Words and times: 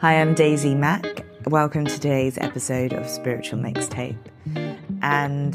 Hi, 0.00 0.14
I'm 0.14 0.32
Daisy 0.32 0.74
Mack. 0.74 1.26
Welcome 1.44 1.84
to 1.84 1.92
today's 1.92 2.38
episode 2.38 2.94
of 2.94 3.06
Spiritual 3.06 3.58
Mixtape. 3.58 4.16
And 5.02 5.52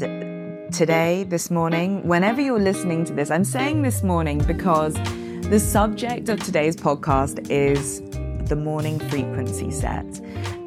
today, 0.72 1.24
this 1.24 1.50
morning, 1.50 2.06
whenever 2.06 2.40
you're 2.40 2.60
listening 2.60 3.04
to 3.06 3.12
this, 3.12 3.32
I'm 3.32 3.42
saying 3.42 3.82
this 3.82 4.04
morning 4.04 4.38
because 4.38 4.94
the 5.50 5.58
subject 5.58 6.28
of 6.28 6.38
today's 6.38 6.76
podcast 6.76 7.50
is 7.50 8.00
the 8.48 8.54
morning 8.54 9.00
frequency 9.00 9.72
set. 9.72 10.06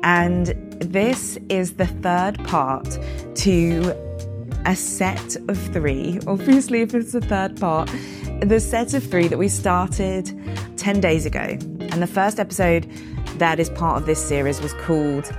And 0.04 0.48
this 0.82 1.38
is 1.48 1.76
the 1.76 1.88
third 1.88 2.44
part 2.44 3.00
to 3.36 3.96
a 4.66 4.76
set 4.76 5.38
of 5.48 5.58
three. 5.72 6.20
Obviously, 6.28 6.82
if 6.82 6.94
it's 6.94 7.14
the 7.14 7.22
third 7.22 7.58
part, 7.58 7.90
the 8.42 8.60
set 8.60 8.94
of 8.94 9.06
three 9.10 9.30
that 9.30 9.38
we 9.38 9.48
started 9.48 10.38
10 10.76 11.00
days 11.00 11.26
ago. 11.26 11.40
And 11.40 12.02
the 12.02 12.08
first 12.08 12.42
episode 12.42 12.86
that 13.40 13.60
is 13.60 13.70
part 13.70 13.98
of 13.98 14.06
this 14.06 14.24
series 14.24 14.62
was 14.62 14.74
called 14.74 15.32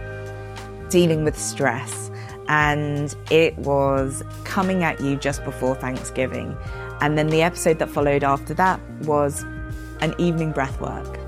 Dealing 0.88 1.24
with 1.24 1.38
Stress. 1.38 2.10
And 2.48 3.14
it 3.30 3.56
was 3.58 4.24
coming 4.44 4.82
at 4.82 5.00
you 5.00 5.16
just 5.16 5.44
before 5.44 5.76
Thanksgiving. 5.76 6.56
And 7.00 7.16
then 7.16 7.28
the 7.28 7.42
episode 7.42 7.78
that 7.78 7.88
followed 7.88 8.24
after 8.24 8.54
that 8.54 8.80
was 9.02 9.44
an 10.00 10.14
evening 10.18 10.50
breath 10.50 10.80
work. 10.80 11.18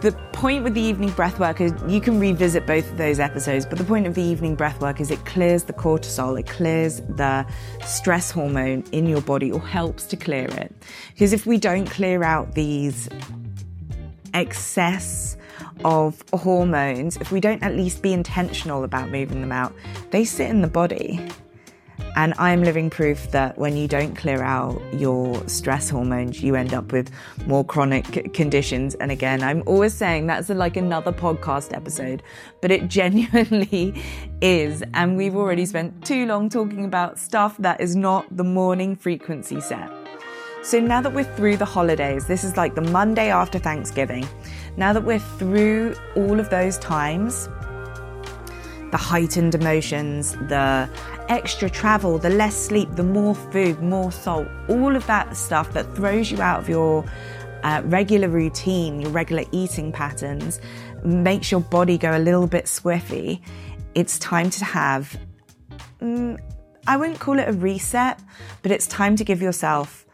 The 0.00 0.12
point 0.32 0.64
with 0.64 0.74
the 0.74 0.80
evening 0.80 1.10
breath 1.10 1.38
work 1.38 1.60
is 1.60 1.72
you 1.86 2.00
can 2.00 2.18
revisit 2.18 2.66
both 2.66 2.90
of 2.90 2.98
those 2.98 3.20
episodes, 3.20 3.64
but 3.64 3.78
the 3.78 3.84
point 3.84 4.08
of 4.08 4.14
the 4.14 4.22
evening 4.22 4.56
breath 4.56 4.80
work 4.80 5.00
is 5.00 5.12
it 5.12 5.24
clears 5.26 5.62
the 5.64 5.72
cortisol, 5.72 6.40
it 6.40 6.48
clears 6.48 7.00
the 7.02 7.46
stress 7.84 8.32
hormone 8.32 8.82
in 8.90 9.06
your 9.06 9.20
body 9.20 9.52
or 9.52 9.60
helps 9.60 10.04
to 10.06 10.16
clear 10.16 10.46
it. 10.46 10.74
Because 11.12 11.32
if 11.32 11.46
we 11.46 11.56
don't 11.56 11.88
clear 11.88 12.24
out 12.24 12.54
these 12.56 13.08
excess 14.34 15.36
of 15.84 16.22
hormones, 16.32 17.16
if 17.16 17.32
we 17.32 17.40
don't 17.40 17.62
at 17.62 17.74
least 17.74 18.02
be 18.02 18.12
intentional 18.12 18.84
about 18.84 19.10
moving 19.10 19.40
them 19.40 19.52
out, 19.52 19.74
they 20.10 20.24
sit 20.24 20.48
in 20.48 20.62
the 20.62 20.68
body. 20.68 21.20
And 22.14 22.34
I'm 22.36 22.62
living 22.62 22.90
proof 22.90 23.30
that 23.30 23.56
when 23.56 23.74
you 23.76 23.88
don't 23.88 24.14
clear 24.14 24.42
out 24.42 24.82
your 24.92 25.48
stress 25.48 25.88
hormones, 25.88 26.42
you 26.42 26.56
end 26.56 26.74
up 26.74 26.92
with 26.92 27.10
more 27.46 27.64
chronic 27.64 28.34
conditions. 28.34 28.94
And 28.96 29.10
again, 29.10 29.42
I'm 29.42 29.62
always 29.64 29.94
saying 29.94 30.26
that's 30.26 30.50
like 30.50 30.76
another 30.76 31.12
podcast 31.12 31.74
episode, 31.74 32.22
but 32.60 32.70
it 32.70 32.88
genuinely 32.88 33.94
is. 34.42 34.82
And 34.92 35.16
we've 35.16 35.36
already 35.36 35.64
spent 35.64 36.04
too 36.04 36.26
long 36.26 36.50
talking 36.50 36.84
about 36.84 37.18
stuff 37.18 37.56
that 37.58 37.80
is 37.80 37.96
not 37.96 38.26
the 38.36 38.44
morning 38.44 38.94
frequency 38.94 39.60
set. 39.60 40.01
So 40.62 40.78
now 40.78 41.00
that 41.00 41.12
we're 41.12 41.24
through 41.24 41.56
the 41.56 41.64
holidays, 41.64 42.28
this 42.28 42.44
is 42.44 42.56
like 42.56 42.76
the 42.76 42.82
Monday 42.82 43.30
after 43.30 43.58
Thanksgiving. 43.58 44.28
Now 44.76 44.92
that 44.92 45.02
we're 45.02 45.18
through 45.18 45.96
all 46.14 46.38
of 46.38 46.50
those 46.50 46.78
times, 46.78 47.48
the 48.92 48.96
heightened 48.96 49.56
emotions, 49.56 50.32
the 50.48 50.88
extra 51.28 51.68
travel, 51.68 52.16
the 52.16 52.30
less 52.30 52.54
sleep, 52.54 52.94
the 52.94 53.02
more 53.02 53.34
food, 53.34 53.82
more 53.82 54.12
salt, 54.12 54.46
all 54.68 54.94
of 54.94 55.04
that 55.08 55.36
stuff 55.36 55.72
that 55.72 55.96
throws 55.96 56.30
you 56.30 56.40
out 56.40 56.60
of 56.60 56.68
your 56.68 57.04
uh, 57.64 57.82
regular 57.86 58.28
routine, 58.28 59.00
your 59.00 59.10
regular 59.10 59.42
eating 59.50 59.90
patterns, 59.90 60.60
makes 61.02 61.50
your 61.50 61.60
body 61.60 61.98
go 61.98 62.16
a 62.16 62.20
little 62.20 62.46
bit 62.46 62.66
swiffy. 62.66 63.40
It's 63.96 64.16
time 64.20 64.48
to 64.50 64.64
have, 64.64 65.18
mm, 66.00 66.38
I 66.86 66.96
wouldn't 66.96 67.18
call 67.18 67.40
it 67.40 67.48
a 67.48 67.52
reset, 67.52 68.20
but 68.62 68.70
it's 68.70 68.86
time 68.86 69.16
to 69.16 69.24
give 69.24 69.42
yourself 69.42 70.06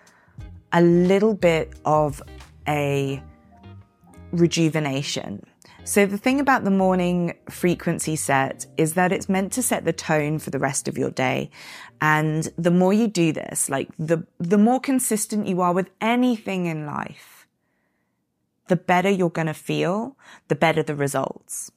a 0.73 0.83
little 0.83 1.35
bit 1.35 1.75
of 1.85 2.23
a 2.67 3.23
rejuvenation. 4.33 5.45
So, 5.85 6.05
the 6.05 6.19
thing 6.19 6.39
about 6.39 6.65
the 6.65 6.71
morning 6.71 7.39
frequency 7.49 8.15
set 8.15 8.67
is 8.77 8.93
that 8.93 9.11
it's 9.11 9.29
meant 9.29 9.55
to 9.55 9.63
set 9.63 9.87
the 9.87 9.93
tone 9.93 10.39
for 10.39 10.51
the 10.51 10.59
rest 10.59 10.87
of 10.87 10.99
your 10.99 11.11
day. 11.11 11.51
And 12.03 12.47
the 12.59 12.71
more 12.71 12.93
you 12.93 13.09
do 13.09 13.33
this, 13.33 13.71
like 13.71 13.89
the, 13.99 14.27
the 14.39 14.59
more 14.59 14.81
consistent 14.81 15.47
you 15.47 15.63
are 15.63 15.73
with 15.73 15.89
anything 16.03 16.67
in 16.67 16.85
life, 16.85 17.47
the 18.67 18.77
better 18.77 19.09
you're 19.09 19.31
going 19.31 19.47
to 19.47 19.55
feel, 19.55 20.19
the 20.49 20.55
better 20.55 20.83
the 20.83 20.95
results. 20.95 21.73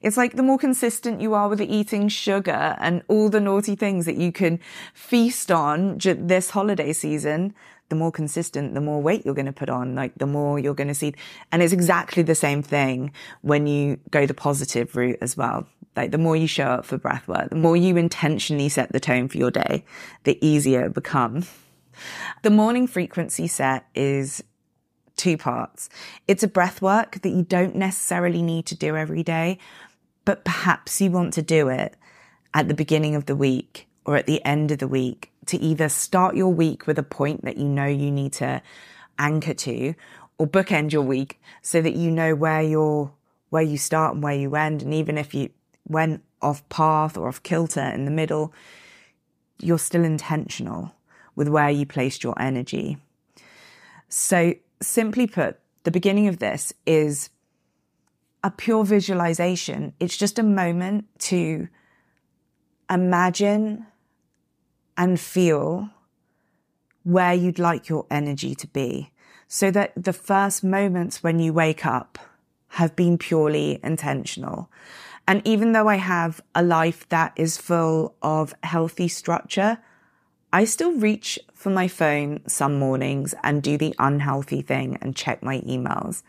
It's 0.00 0.16
like 0.16 0.36
the 0.36 0.44
more 0.44 0.58
consistent 0.58 1.20
you 1.20 1.34
are 1.34 1.48
with 1.48 1.60
eating 1.60 2.08
sugar 2.08 2.76
and 2.78 3.02
all 3.08 3.28
the 3.28 3.40
naughty 3.40 3.74
things 3.74 4.06
that 4.06 4.16
you 4.16 4.30
can 4.30 4.60
feast 4.94 5.50
on 5.50 5.98
this 5.98 6.50
holiday 6.50 6.92
season, 6.92 7.52
the 7.88 7.96
more 7.96 8.12
consistent, 8.12 8.74
the 8.74 8.80
more 8.80 9.00
weight 9.00 9.24
you're 9.24 9.34
going 9.34 9.46
to 9.46 9.52
put 9.52 9.70
on, 9.70 9.94
like 9.94 10.14
the 10.16 10.26
more 10.26 10.58
you're 10.58 10.74
going 10.74 10.88
to 10.88 10.94
see. 10.94 11.14
And 11.50 11.62
it's 11.62 11.72
exactly 11.72 12.22
the 12.22 12.34
same 12.34 12.62
thing 12.62 13.12
when 13.42 13.66
you 13.66 13.98
go 14.10 14.26
the 14.26 14.34
positive 14.34 14.94
route 14.94 15.18
as 15.20 15.36
well. 15.36 15.66
Like 15.96 16.10
the 16.10 16.18
more 16.18 16.36
you 16.36 16.46
show 16.46 16.66
up 16.66 16.84
for 16.84 16.98
breath 16.98 17.26
work, 17.26 17.50
the 17.50 17.56
more 17.56 17.76
you 17.76 17.96
intentionally 17.96 18.68
set 18.68 18.92
the 18.92 19.00
tone 19.00 19.28
for 19.28 19.38
your 19.38 19.50
day, 19.50 19.84
the 20.24 20.38
easier 20.46 20.84
it 20.84 20.94
becomes. 20.94 21.50
The 22.42 22.50
morning 22.50 22.86
frequency 22.86 23.48
set 23.48 23.86
is 23.94 24.44
two 25.16 25.36
parts. 25.36 25.88
It's 26.28 26.44
a 26.44 26.48
breath 26.48 26.80
work 26.80 27.20
that 27.22 27.30
you 27.30 27.42
don't 27.42 27.74
necessarily 27.74 28.42
need 28.42 28.66
to 28.66 28.76
do 28.76 28.96
every 28.96 29.24
day, 29.24 29.58
but 30.24 30.44
perhaps 30.44 31.00
you 31.00 31.10
want 31.10 31.34
to 31.34 31.42
do 31.42 31.68
it 31.68 31.96
at 32.54 32.68
the 32.68 32.74
beginning 32.74 33.16
of 33.16 33.26
the 33.26 33.34
week 33.34 33.87
or 34.04 34.16
at 34.16 34.26
the 34.26 34.44
end 34.44 34.70
of 34.70 34.78
the 34.78 34.88
week 34.88 35.30
to 35.46 35.58
either 35.58 35.88
start 35.88 36.36
your 36.36 36.52
week 36.52 36.86
with 36.86 36.98
a 36.98 37.02
point 37.02 37.44
that 37.44 37.56
you 37.56 37.68
know 37.68 37.86
you 37.86 38.10
need 38.10 38.32
to 38.34 38.62
anchor 39.18 39.54
to 39.54 39.94
or 40.38 40.46
bookend 40.46 40.92
your 40.92 41.02
week 41.02 41.40
so 41.62 41.80
that 41.80 41.94
you 41.94 42.10
know 42.10 42.34
where 42.34 42.62
you're 42.62 43.12
where 43.50 43.62
you 43.62 43.78
start 43.78 44.14
and 44.14 44.22
where 44.22 44.34
you 44.34 44.54
end. 44.56 44.82
And 44.82 44.92
even 44.92 45.16
if 45.16 45.34
you 45.34 45.48
went 45.86 46.22
off 46.42 46.68
path 46.68 47.16
or 47.16 47.28
off 47.28 47.42
kilter 47.42 47.80
in 47.80 48.04
the 48.04 48.10
middle 48.10 48.52
you're 49.60 49.78
still 49.78 50.04
intentional 50.04 50.94
with 51.34 51.48
where 51.48 51.70
you 51.70 51.86
placed 51.86 52.24
your 52.24 52.40
energy. 52.40 52.98
So 54.08 54.54
simply 54.80 55.26
put 55.26 55.58
the 55.84 55.90
beginning 55.90 56.28
of 56.28 56.38
this 56.38 56.72
is 56.86 57.30
a 58.42 58.50
pure 58.50 58.84
visualization. 58.84 59.92
It's 59.98 60.16
just 60.16 60.38
a 60.38 60.42
moment 60.42 61.06
to 61.20 61.68
imagine 62.90 63.86
and 64.96 65.18
feel 65.20 65.90
where 67.04 67.34
you'd 67.34 67.58
like 67.58 67.88
your 67.88 68.06
energy 68.10 68.54
to 68.54 68.66
be 68.66 69.12
so 69.46 69.70
that 69.70 69.92
the 69.96 70.12
first 70.12 70.62
moments 70.62 71.22
when 71.22 71.38
you 71.38 71.52
wake 71.52 71.86
up 71.86 72.18
have 72.72 72.94
been 72.94 73.16
purely 73.16 73.80
intentional. 73.82 74.70
And 75.26 75.40
even 75.46 75.72
though 75.72 75.88
I 75.88 75.96
have 75.96 76.40
a 76.54 76.62
life 76.62 77.08
that 77.08 77.32
is 77.36 77.56
full 77.56 78.14
of 78.22 78.54
healthy 78.62 79.08
structure, 79.08 79.78
I 80.52 80.64
still 80.64 80.92
reach 80.92 81.38
for 81.52 81.70
my 81.70 81.88
phone 81.88 82.40
some 82.46 82.78
mornings 82.78 83.34
and 83.42 83.62
do 83.62 83.76
the 83.76 83.94
unhealthy 83.98 84.62
thing 84.62 84.98
and 85.00 85.16
check 85.16 85.42
my 85.42 85.60
emails. 85.60 86.22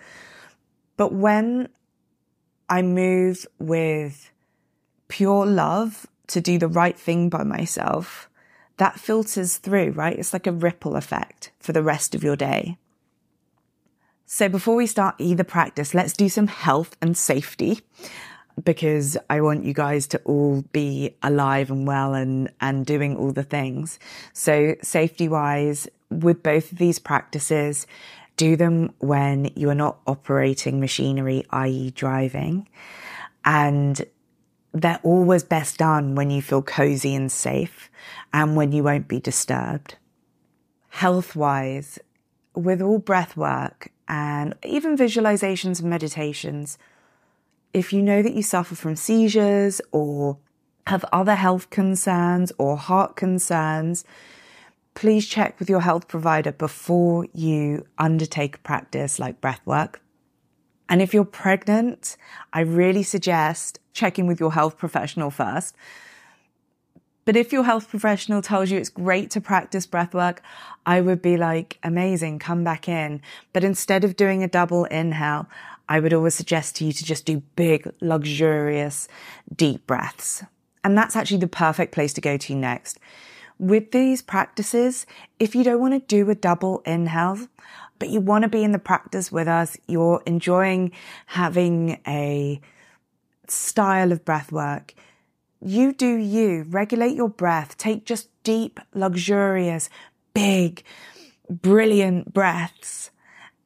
But 0.98 1.14
when 1.14 1.70
I 2.70 2.82
move 2.82 3.46
with 3.58 4.32
pure 5.08 5.46
love 5.46 6.08
to 6.30 6.42
do 6.42 6.58
the 6.58 6.68
right 6.68 6.98
thing 6.98 7.30
by 7.30 7.44
myself, 7.44 8.30
that 8.78 9.00
filters 9.00 9.58
through, 9.58 9.92
right? 9.92 10.18
It's 10.18 10.34
like 10.34 10.48
a 10.48 10.52
ripple 10.52 10.96
effect 10.96 11.52
for 11.60 11.74
the 11.74 11.84
rest 11.84 12.16
of 12.16 12.24
your 12.24 12.36
day. 12.36 12.78
So 14.26 14.48
before 14.48 14.76
we 14.76 14.86
start 14.86 15.16
either 15.18 15.44
practice, 15.44 15.94
let's 15.94 16.14
do 16.14 16.30
some 16.30 16.48
health 16.48 16.96
and 17.02 17.18
safety 17.18 17.82
because 18.64 19.18
I 19.30 19.42
want 19.42 19.64
you 19.64 19.74
guys 19.74 20.08
to 20.08 20.20
all 20.20 20.64
be 20.72 21.16
alive 21.24 21.72
and 21.72 21.88
well 21.88 22.14
and, 22.14 22.50
and 22.62 22.86
doing 22.86 23.18
all 23.18 23.32
the 23.32 23.44
things. 23.44 24.00
So 24.34 24.76
safety 24.82 25.28
wise, 25.28 25.88
with 26.10 26.44
both 26.44 26.72
of 26.72 26.78
these 26.78 27.00
practices, 27.00 27.88
do 28.38 28.56
them 28.56 28.94
when 29.00 29.52
you 29.56 29.70
are 29.70 29.76
not 29.76 30.00
operating 30.08 30.80
machinery, 30.80 31.46
i.e. 31.50 31.92
driving. 31.92 32.68
And 33.44 34.06
they're 34.74 35.00
always 35.04 35.44
best 35.44 35.78
done 35.78 36.16
when 36.16 36.30
you 36.30 36.42
feel 36.42 36.62
cozy 36.62 37.16
and 37.16 37.32
safe 37.32 37.90
and 38.34 38.56
when 38.56 38.72
you 38.72 38.84
won't 38.84 39.08
be 39.08 39.20
disturbed. 39.20 39.96
Health 40.90 41.36
wise, 41.36 42.00
with 42.56 42.82
all 42.82 43.00
breath 43.00 43.36
work 43.38 43.92
and 44.08 44.56
even 44.64 44.98
visualizations 44.98 45.80
and 45.80 45.90
meditations, 45.90 46.78
if 47.74 47.94
you 47.94 48.02
know 48.02 48.22
that 48.22 48.34
you 48.34 48.44
suffer 48.44 48.76
from 48.76 48.96
seizures 48.96 49.82
or 49.92 50.38
have 50.88 51.06
other 51.14 51.36
health 51.36 51.70
concerns 51.70 52.52
or 52.58 52.78
heart 52.78 53.16
concerns, 53.16 54.04
please 54.96 55.28
check 55.28 55.60
with 55.60 55.70
your 55.70 55.82
health 55.82 56.08
provider 56.08 56.52
before 56.52 57.28
you 57.34 57.86
undertake 57.98 58.56
a 58.56 58.60
practice 58.60 59.20
like 59.20 59.40
breath 59.40 59.62
work. 59.66 60.02
And 60.90 61.02
if 61.02 61.14
you're 61.14 61.24
pregnant, 61.24 62.18
I 62.52 62.62
really 62.62 63.04
suggest 63.04 63.80
checking 63.94 64.28
with 64.28 64.40
your 64.40 64.54
health 64.54 64.78
professional 64.78 65.30
first. 65.30 65.76
But 67.26 67.36
if 67.36 67.54
your 67.54 67.64
health 67.64 67.90
professional 67.90 68.42
tells 68.42 68.72
you 68.72 68.80
it's 68.80 68.90
great 68.90 69.30
to 69.32 69.42
practice 69.42 69.86
breath 69.86 70.16
work, 70.16 70.42
I 70.88 71.00
would 71.00 71.22
be 71.22 71.38
like, 71.38 71.78
amazing, 71.84 72.40
come 72.40 72.64
back 72.64 72.90
in. 72.90 73.22
But 73.54 73.64
instead 73.64 74.04
of 74.04 74.16
doing 74.16 74.42
a 74.42 74.48
double 74.48 74.86
inhale, 74.86 75.48
I 75.88 76.00
would 76.00 76.14
always 76.14 76.34
suggest 76.34 76.78
to 76.78 76.86
you 76.86 76.92
to 76.92 77.06
just 77.06 77.26
do 77.26 77.44
big, 77.56 77.92
luxurious, 78.02 79.08
deep 79.56 79.86
breaths. 79.86 80.44
And 80.84 80.98
that's 80.98 81.16
actually 81.16 81.40
the 81.40 81.48
perfect 81.48 81.94
place 81.94 82.14
to 82.14 82.22
go 82.22 82.36
to 82.38 82.56
next. 82.56 82.98
With 83.60 83.92
these 83.92 84.24
practices, 84.24 85.06
if 85.40 85.54
you 85.54 85.64
don't 85.64 85.82
want 85.82 85.94
to 85.94 86.00
do 86.00 86.30
a 86.32 86.36
double 86.36 86.82
inhale, 86.86 87.48
but 88.00 88.10
you 88.10 88.22
want 88.22 88.44
to 88.44 88.50
be 88.50 88.64
in 88.64 88.72
the 88.72 88.80
practice 88.80 89.32
with 89.32 89.48
us, 89.48 89.78
you're 89.88 90.24
enjoying 90.26 90.92
having 91.28 92.00
a 92.08 92.60
style 93.48 94.12
of 94.12 94.26
breath 94.26 94.52
work, 94.52 94.94
you 95.62 95.94
do 95.94 96.16
you. 96.16 96.66
Regulate 96.70 97.16
your 97.16 97.30
breath. 97.30 97.78
Take 97.78 98.06
just 98.06 98.30
deep, 98.44 98.80
luxurious, 98.94 99.90
big, 100.34 100.84
brilliant 101.50 102.34
breaths. 102.34 103.12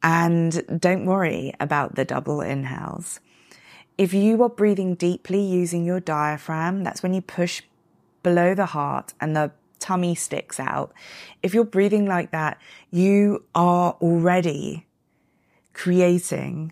And 0.01 0.81
don't 0.81 1.05
worry 1.05 1.53
about 1.59 1.95
the 1.95 2.03
double 2.03 2.41
inhales. 2.41 3.19
If 3.97 4.13
you 4.13 4.41
are 4.43 4.49
breathing 4.49 4.95
deeply 4.95 5.41
using 5.41 5.85
your 5.85 5.99
diaphragm, 5.99 6.83
that's 6.83 7.03
when 7.03 7.13
you 7.13 7.21
push 7.21 7.61
below 8.23 8.55
the 8.55 8.65
heart 8.67 9.13
and 9.21 9.35
the 9.35 9.51
tummy 9.83 10.15
sticks 10.15 10.61
out. 10.61 10.93
If 11.43 11.53
you're 11.53 11.65
breathing 11.65 12.05
like 12.05 12.31
that, 12.31 12.57
you 12.89 13.43
are 13.53 13.97
already 14.01 14.87
creating 15.73 16.71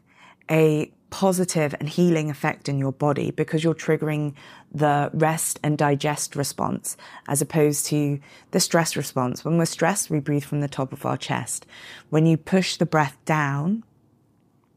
a 0.49 0.89
positive 1.09 1.75
and 1.77 1.89
healing 1.89 2.29
effect 2.29 2.69
in 2.69 2.79
your 2.79 2.93
body 2.93 3.31
because 3.31 3.65
you're 3.65 3.75
triggering 3.75 4.33
the 4.71 5.11
rest 5.13 5.59
and 5.61 5.77
digest 5.77 6.37
response 6.37 6.95
as 7.27 7.41
opposed 7.41 7.85
to 7.87 8.17
the 8.51 8.61
stress 8.61 8.95
response. 8.95 9.43
When 9.43 9.57
we're 9.57 9.65
stressed, 9.65 10.09
we 10.09 10.21
breathe 10.21 10.45
from 10.45 10.61
the 10.61 10.69
top 10.69 10.93
of 10.93 11.05
our 11.05 11.17
chest. 11.17 11.65
When 12.11 12.25
you 12.25 12.37
push 12.37 12.77
the 12.77 12.85
breath 12.85 13.17
down, 13.25 13.83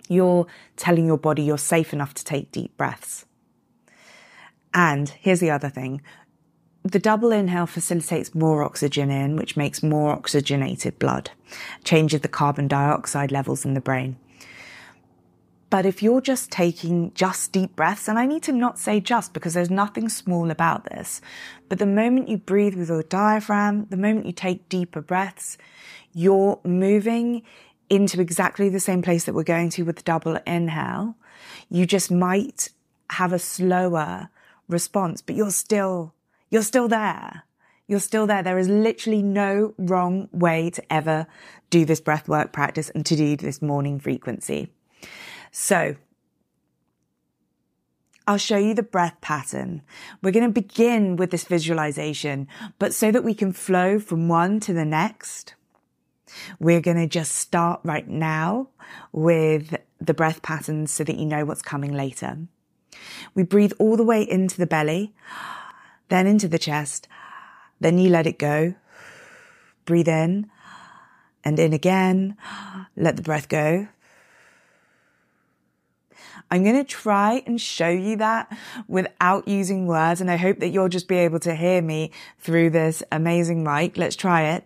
you're 0.08 0.48
telling 0.76 1.06
your 1.06 1.18
body 1.18 1.42
you're 1.42 1.56
safe 1.56 1.92
enough 1.92 2.14
to 2.14 2.24
take 2.24 2.50
deep 2.50 2.76
breaths. 2.76 3.26
And 4.74 5.08
here's 5.08 5.38
the 5.38 5.52
other 5.52 5.68
thing. 5.68 6.02
The 6.86 6.98
double 6.98 7.32
inhale 7.32 7.66
facilitates 7.66 8.34
more 8.34 8.62
oxygen 8.62 9.10
in, 9.10 9.36
which 9.36 9.56
makes 9.56 9.82
more 9.82 10.10
oxygenated 10.12 10.98
blood, 10.98 11.30
changes 11.82 12.20
the 12.20 12.28
carbon 12.28 12.68
dioxide 12.68 13.32
levels 13.32 13.64
in 13.64 13.72
the 13.72 13.80
brain. 13.80 14.16
But 15.70 15.86
if 15.86 16.02
you're 16.02 16.20
just 16.20 16.52
taking 16.52 17.10
just 17.14 17.52
deep 17.52 17.74
breaths, 17.74 18.06
and 18.06 18.18
I 18.18 18.26
need 18.26 18.42
to 18.44 18.52
not 18.52 18.78
say 18.78 19.00
just 19.00 19.32
because 19.32 19.54
there's 19.54 19.70
nothing 19.70 20.10
small 20.10 20.50
about 20.50 20.84
this, 20.84 21.22
but 21.70 21.78
the 21.78 21.86
moment 21.86 22.28
you 22.28 22.36
breathe 22.36 22.76
with 22.76 22.90
your 22.90 23.02
diaphragm, 23.02 23.86
the 23.88 23.96
moment 23.96 24.26
you 24.26 24.32
take 24.32 24.68
deeper 24.68 25.00
breaths, 25.00 25.56
you're 26.12 26.60
moving 26.64 27.42
into 27.88 28.20
exactly 28.20 28.68
the 28.68 28.78
same 28.78 29.00
place 29.00 29.24
that 29.24 29.34
we're 29.34 29.42
going 29.42 29.70
to 29.70 29.82
with 29.84 29.96
the 29.96 30.02
double 30.02 30.38
inhale. 30.46 31.16
You 31.70 31.86
just 31.86 32.10
might 32.10 32.68
have 33.10 33.32
a 33.32 33.38
slower 33.38 34.28
response, 34.68 35.22
but 35.22 35.34
you're 35.34 35.50
still, 35.50 36.12
you're 36.54 36.62
still 36.62 36.86
there. 36.86 37.42
You're 37.88 37.98
still 37.98 38.28
there. 38.28 38.40
There 38.40 38.58
is 38.58 38.68
literally 38.68 39.24
no 39.24 39.74
wrong 39.76 40.28
way 40.30 40.70
to 40.70 40.92
ever 40.92 41.26
do 41.68 41.84
this 41.84 42.00
breath 42.00 42.28
work 42.28 42.52
practice 42.52 42.90
and 42.90 43.04
to 43.06 43.16
do 43.16 43.36
this 43.36 43.60
morning 43.60 43.98
frequency. 43.98 44.72
So 45.50 45.96
I'll 48.28 48.38
show 48.38 48.56
you 48.56 48.72
the 48.72 48.84
breath 48.84 49.20
pattern. 49.20 49.82
We're 50.22 50.30
going 50.30 50.46
to 50.46 50.60
begin 50.60 51.16
with 51.16 51.32
this 51.32 51.42
visualization, 51.42 52.46
but 52.78 52.94
so 52.94 53.10
that 53.10 53.24
we 53.24 53.34
can 53.34 53.52
flow 53.52 53.98
from 53.98 54.28
one 54.28 54.60
to 54.60 54.72
the 54.72 54.84
next, 54.84 55.56
we're 56.60 56.80
going 56.80 56.98
to 56.98 57.08
just 57.08 57.32
start 57.34 57.80
right 57.82 58.06
now 58.06 58.68
with 59.10 59.74
the 60.00 60.14
breath 60.14 60.40
patterns 60.42 60.92
so 60.92 61.02
that 61.02 61.18
you 61.18 61.26
know 61.26 61.44
what's 61.44 61.62
coming 61.62 61.92
later. 61.92 62.38
We 63.34 63.42
breathe 63.42 63.72
all 63.80 63.96
the 63.96 64.04
way 64.04 64.22
into 64.22 64.56
the 64.56 64.68
belly, 64.68 65.12
then 66.14 66.26
into 66.26 66.48
the 66.48 66.58
chest, 66.58 67.08
then 67.80 67.98
you 67.98 68.08
let 68.08 68.26
it 68.26 68.38
go. 68.38 68.74
Breathe 69.84 70.08
in 70.08 70.48
and 71.44 71.58
in 71.58 71.72
again. 71.72 72.36
Let 72.96 73.16
the 73.16 73.22
breath 73.22 73.48
go. 73.48 73.88
I'm 76.50 76.62
going 76.62 76.76
to 76.76 76.84
try 76.84 77.42
and 77.46 77.60
show 77.60 77.88
you 77.88 78.16
that 78.16 78.56
without 78.86 79.48
using 79.48 79.86
words. 79.86 80.20
And 80.20 80.30
I 80.30 80.36
hope 80.36 80.60
that 80.60 80.68
you'll 80.68 80.88
just 80.88 81.08
be 81.08 81.16
able 81.16 81.40
to 81.40 81.54
hear 81.54 81.82
me 81.82 82.12
through 82.38 82.70
this 82.70 83.02
amazing 83.10 83.64
mic. 83.64 83.96
Let's 83.96 84.14
try 84.16 84.42
it. 84.54 84.64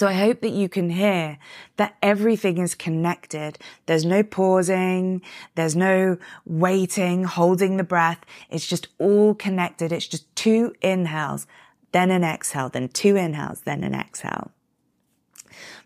So 0.00 0.08
I 0.08 0.14
hope 0.14 0.40
that 0.40 0.52
you 0.52 0.70
can 0.70 0.88
hear 0.88 1.36
that 1.76 1.94
everything 2.02 2.56
is 2.56 2.74
connected. 2.74 3.58
There's 3.84 4.06
no 4.06 4.22
pausing. 4.22 5.20
There's 5.56 5.76
no 5.76 6.16
waiting, 6.46 7.24
holding 7.24 7.76
the 7.76 7.84
breath. 7.84 8.20
It's 8.48 8.66
just 8.66 8.88
all 8.98 9.34
connected. 9.34 9.92
It's 9.92 10.08
just 10.08 10.34
two 10.34 10.74
inhales 10.80 11.46
then 11.92 12.10
an 12.10 12.24
exhale, 12.24 12.70
then 12.70 12.88
two 12.88 13.16
inhales, 13.16 13.60
then 13.62 13.84
an 13.84 13.94
exhale. 13.94 14.52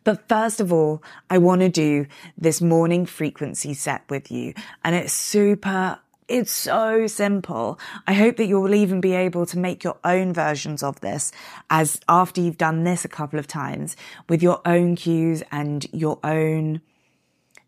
But 0.05 0.29
first 0.29 0.61
of 0.61 0.73
all, 0.73 1.03
I 1.29 1.39
want 1.39 1.63
to 1.63 1.69
do 1.69 2.07
this 2.39 2.61
morning 2.61 3.07
frequency 3.07 3.75
set 3.75 4.03
with 4.09 4.31
you. 4.31 4.55
And 4.85 4.95
it's 4.95 5.13
super, 5.13 5.99
it's 6.29 6.51
so 6.51 7.07
simple. 7.07 7.79
I 8.07 8.15
hope 8.15 8.37
that 8.37 8.47
you'll 8.47 8.75
even 8.75 9.01
be 9.01 9.13
able 9.13 9.47
to 9.47 9.59
make 9.59 9.85
your 9.85 9.99
own 10.05 10.33
versions 10.33 10.83
of 10.83 11.01
this 11.01 11.33
as 11.71 12.01
after 12.09 12.41
you've 12.41 12.59
done 12.59 12.85
this 12.85 13.05
a 13.05 13.09
couple 13.09 13.39
of 13.39 13.47
times 13.47 13.97
with 14.29 14.43
your 14.43 14.61
own 14.65 14.97
cues 14.97 15.43
and 15.51 15.87
your 15.93 16.19
own 16.25 16.81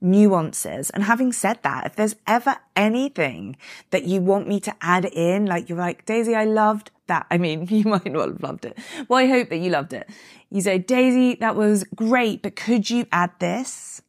nuances. 0.00 0.90
And 0.90 1.04
having 1.04 1.32
said 1.32 1.58
that, 1.62 1.86
if 1.86 1.96
there's 1.96 2.16
ever 2.26 2.56
anything 2.74 3.56
that 3.90 4.04
you 4.04 4.20
want 4.20 4.48
me 4.48 4.60
to 4.60 4.74
add 4.80 5.04
in, 5.04 5.46
like 5.46 5.68
you're 5.68 5.78
like, 5.78 6.06
Daisy, 6.06 6.34
I 6.34 6.44
loved 6.44 6.90
that. 7.08 7.26
I 7.30 7.38
mean, 7.38 7.66
you 7.70 7.84
might 7.84 8.10
not 8.10 8.28
have 8.28 8.42
loved 8.42 8.64
it. 8.64 8.78
Well, 9.08 9.18
I 9.18 9.26
hope 9.26 9.50
that 9.50 9.58
you 9.58 9.70
loved 9.70 9.92
it. 9.92 10.08
You 10.50 10.60
say, 10.60 10.78
Daisy, 10.78 11.34
that 11.36 11.56
was 11.56 11.84
great, 11.94 12.42
but 12.42 12.56
could 12.56 12.88
you 12.88 13.06
add 13.12 13.32
this? 13.38 14.02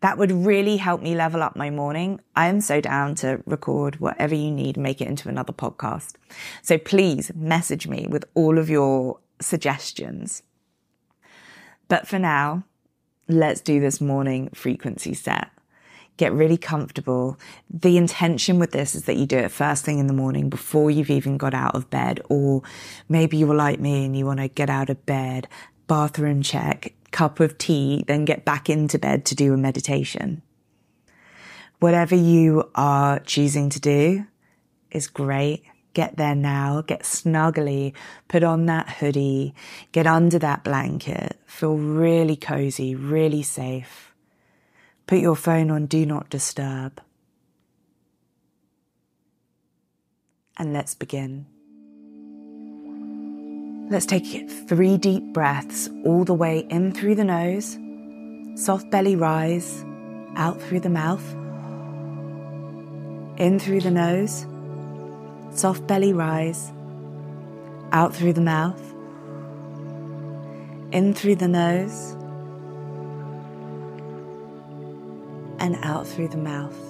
That 0.00 0.16
would 0.16 0.30
really 0.30 0.76
help 0.76 1.02
me 1.02 1.16
level 1.16 1.42
up 1.42 1.56
my 1.56 1.70
morning. 1.70 2.20
I 2.36 2.46
am 2.46 2.60
so 2.60 2.80
down 2.80 3.16
to 3.16 3.42
record 3.46 3.98
whatever 3.98 4.34
you 4.34 4.50
need, 4.50 4.76
make 4.76 5.00
it 5.00 5.08
into 5.08 5.28
another 5.28 5.52
podcast. 5.52 6.14
So 6.62 6.78
please 6.78 7.32
message 7.34 7.88
me 7.88 8.06
with 8.08 8.24
all 8.34 8.58
of 8.58 8.70
your 8.70 9.18
suggestions. 9.40 10.42
But 11.88 12.06
for 12.06 12.18
now, 12.18 12.64
let's 13.28 13.60
do 13.60 13.80
this 13.80 14.00
morning 14.00 14.50
frequency 14.54 15.14
set. 15.14 15.50
Get 16.16 16.32
really 16.32 16.58
comfortable. 16.58 17.38
The 17.70 17.96
intention 17.96 18.58
with 18.58 18.72
this 18.72 18.94
is 18.94 19.04
that 19.04 19.16
you 19.16 19.26
do 19.26 19.38
it 19.38 19.50
first 19.50 19.84
thing 19.84 19.98
in 19.98 20.08
the 20.08 20.12
morning 20.12 20.48
before 20.48 20.90
you've 20.90 21.10
even 21.10 21.38
got 21.38 21.54
out 21.54 21.74
of 21.74 21.90
bed, 21.90 22.20
or 22.28 22.62
maybe 23.08 23.36
you're 23.36 23.54
like 23.54 23.80
me 23.80 24.04
and 24.04 24.16
you 24.16 24.26
want 24.26 24.40
to 24.40 24.48
get 24.48 24.68
out 24.68 24.90
of 24.90 25.06
bed, 25.06 25.48
bathroom 25.86 26.42
check, 26.42 26.92
cup 27.10 27.40
of 27.40 27.58
tea, 27.58 28.04
then 28.06 28.24
get 28.24 28.44
back 28.44 28.68
into 28.68 28.98
bed 28.98 29.24
to 29.26 29.34
do 29.34 29.54
a 29.54 29.56
meditation. 29.56 30.42
Whatever 31.80 32.16
you 32.16 32.70
are 32.74 33.20
choosing 33.20 33.70
to 33.70 33.80
do 33.80 34.26
is 34.90 35.06
great. 35.06 35.64
Get 35.94 36.16
there 36.16 36.34
now, 36.34 36.82
get 36.82 37.02
snuggly, 37.02 37.92
put 38.28 38.44
on 38.44 38.66
that 38.66 38.88
hoodie, 38.88 39.54
get 39.90 40.06
under 40.06 40.38
that 40.38 40.62
blanket, 40.62 41.38
feel 41.46 41.76
really 41.76 42.36
cozy, 42.36 42.94
really 42.94 43.42
safe. 43.42 44.14
Put 45.06 45.18
your 45.18 45.34
phone 45.34 45.70
on 45.70 45.86
do 45.86 46.04
not 46.04 46.30
disturb. 46.30 47.00
And 50.56 50.72
let's 50.72 50.94
begin. 50.94 51.46
Let's 53.90 54.04
take 54.04 54.50
three 54.50 54.98
deep 54.98 55.32
breaths 55.32 55.88
all 56.04 56.22
the 56.22 56.34
way 56.34 56.66
in 56.68 56.92
through 56.92 57.14
the 57.14 57.24
nose, 57.24 57.78
soft 58.54 58.90
belly 58.90 59.16
rise, 59.16 59.82
out 60.36 60.60
through 60.60 60.80
the 60.80 60.90
mouth, 60.90 61.24
in 63.38 63.58
through 63.58 63.80
the 63.80 63.90
nose. 63.90 64.44
Soft 65.52 65.86
belly 65.86 66.12
rise, 66.12 66.70
out 67.90 68.14
through 68.14 68.34
the 68.34 68.42
mouth, 68.42 68.78
in 70.92 71.14
through 71.14 71.36
the 71.36 71.48
nose, 71.48 72.12
and 75.60 75.76
out 75.82 76.06
through 76.06 76.28
the 76.28 76.36
mouth. 76.36 76.87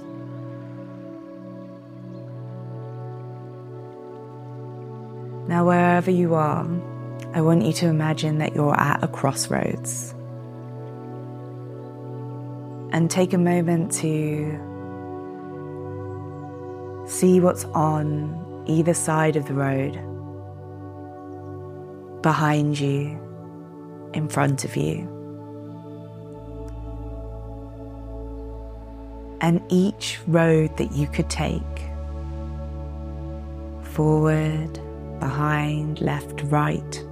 Now, 5.48 5.64
wherever 5.66 6.10
you 6.10 6.34
are, 6.34 6.68
I 7.32 7.40
want 7.40 7.64
you 7.64 7.72
to 7.72 7.86
imagine 7.86 8.38
that 8.38 8.54
you're 8.54 8.78
at 8.78 9.02
a 9.02 9.08
crossroads. 9.08 10.14
And 12.92 13.10
take 13.10 13.32
a 13.32 13.38
moment 13.38 13.92
to 13.92 14.64
see 17.08 17.40
what's 17.40 17.64
on 17.64 18.64
either 18.66 18.94
side 18.94 19.36
of 19.36 19.46
the 19.46 19.54
road. 19.54 19.98
behind 22.22 22.78
you, 22.78 23.18
in 24.12 24.28
front 24.28 24.64
of 24.64 24.76
you. 24.76 25.08
And 29.40 29.62
each 29.68 30.18
road 30.26 30.76
that 30.78 30.92
you 30.92 31.06
could 31.06 31.30
take 31.30 31.62
forward, 33.82 34.80
behind, 35.20 36.00
left, 36.00 36.42
right 36.44 37.04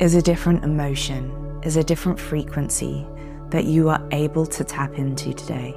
is 0.00 0.14
a 0.14 0.22
different 0.22 0.64
emotion, 0.64 1.60
is 1.62 1.76
a 1.76 1.84
different 1.84 2.18
frequency 2.18 3.06
that 3.50 3.64
you 3.64 3.88
are 3.88 4.06
able 4.10 4.44
to 4.44 4.64
tap 4.64 4.92
into 4.94 5.32
today. 5.32 5.70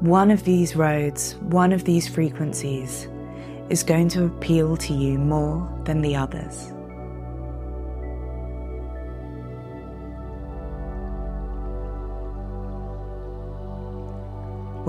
One 0.00 0.30
of 0.30 0.44
these 0.44 0.76
roads, 0.76 1.36
one 1.36 1.72
of 1.72 1.84
these 1.84 2.08
frequencies, 2.08 3.08
is 3.68 3.82
going 3.82 4.08
to 4.10 4.24
appeal 4.24 4.76
to 4.76 4.94
you 4.94 5.18
more 5.18 5.68
than 5.84 6.02
the 6.02 6.16
others. 6.16 6.72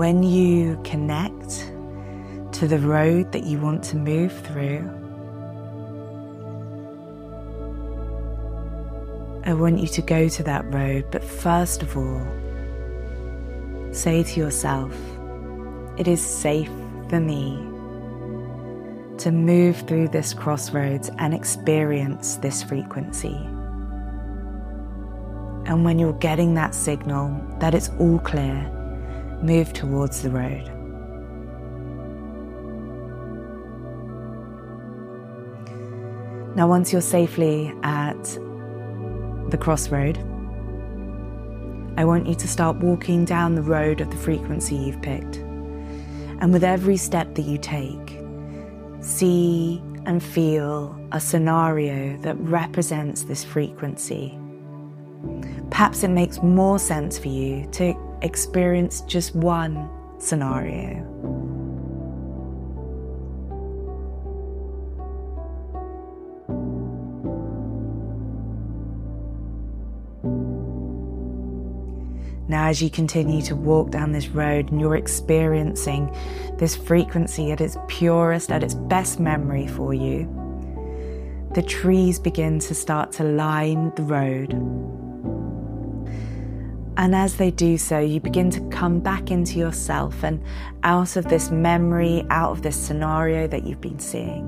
When 0.00 0.22
you 0.22 0.80
connect 0.82 1.70
to 2.52 2.66
the 2.66 2.78
road 2.78 3.32
that 3.32 3.44
you 3.44 3.58
want 3.58 3.84
to 3.84 3.98
move 3.98 4.32
through, 4.46 4.88
I 9.44 9.52
want 9.52 9.78
you 9.78 9.88
to 9.88 10.00
go 10.00 10.26
to 10.26 10.42
that 10.44 10.64
road, 10.72 11.04
but 11.10 11.22
first 11.22 11.82
of 11.82 11.98
all, 11.98 12.26
say 13.92 14.22
to 14.22 14.40
yourself, 14.40 14.96
it 15.98 16.08
is 16.08 16.24
safe 16.24 16.72
for 17.10 17.20
me 17.20 17.58
to 19.18 19.30
move 19.30 19.86
through 19.86 20.08
this 20.08 20.32
crossroads 20.32 21.10
and 21.18 21.34
experience 21.34 22.36
this 22.36 22.62
frequency. 22.62 23.36
And 25.66 25.84
when 25.84 25.98
you're 25.98 26.14
getting 26.14 26.54
that 26.54 26.74
signal 26.74 27.38
that 27.58 27.74
it's 27.74 27.90
all 27.98 28.18
clear, 28.20 28.79
move 29.42 29.72
towards 29.72 30.22
the 30.22 30.30
road. 30.30 30.70
Now, 36.56 36.68
once 36.68 36.92
you're 36.92 37.00
safely 37.00 37.72
at 37.82 38.22
the 39.50 39.58
crossroad, 39.58 40.18
I 41.96 42.04
want 42.04 42.26
you 42.26 42.34
to 42.34 42.48
start 42.48 42.76
walking 42.78 43.24
down 43.24 43.54
the 43.54 43.62
road 43.62 44.00
of 44.00 44.10
the 44.10 44.16
frequency 44.16 44.74
you've 44.74 45.00
picked. 45.02 45.36
And 46.40 46.52
with 46.52 46.64
every 46.64 46.96
step 46.96 47.34
that 47.34 47.42
you 47.42 47.58
take, 47.58 48.18
see 49.00 49.82
and 50.06 50.22
feel 50.22 50.98
a 51.12 51.20
scenario 51.20 52.16
that 52.22 52.36
represents 52.38 53.24
this 53.24 53.44
frequency. 53.44 54.38
Perhaps 55.70 56.02
it 56.02 56.08
makes 56.08 56.42
more 56.42 56.78
sense 56.78 57.18
for 57.18 57.28
you 57.28 57.68
to 57.72 57.94
experience 58.22 59.02
just 59.02 59.34
one 59.34 59.88
scenario. 60.18 61.06
Now, 72.48 72.66
as 72.66 72.82
you 72.82 72.90
continue 72.90 73.42
to 73.42 73.54
walk 73.54 73.92
down 73.92 74.10
this 74.10 74.26
road 74.26 74.72
and 74.72 74.80
you're 74.80 74.96
experiencing 74.96 76.12
this 76.58 76.74
frequency 76.74 77.52
at 77.52 77.60
its 77.60 77.76
purest, 77.86 78.50
at 78.50 78.64
its 78.64 78.74
best 78.74 79.20
memory 79.20 79.68
for 79.68 79.94
you, 79.94 80.28
the 81.54 81.62
trees 81.62 82.18
begin 82.18 82.58
to 82.58 82.74
start 82.74 83.12
to 83.12 83.22
line 83.22 83.92
the 83.94 84.02
road. 84.02 84.99
And 87.00 87.14
as 87.14 87.36
they 87.36 87.50
do 87.50 87.78
so, 87.78 87.98
you 87.98 88.20
begin 88.20 88.50
to 88.50 88.60
come 88.68 89.00
back 89.00 89.30
into 89.30 89.58
yourself 89.58 90.22
and 90.22 90.38
out 90.82 91.16
of 91.16 91.30
this 91.30 91.50
memory, 91.50 92.26
out 92.28 92.50
of 92.50 92.60
this 92.60 92.76
scenario 92.76 93.46
that 93.46 93.64
you've 93.64 93.80
been 93.80 93.98
seeing. 93.98 94.46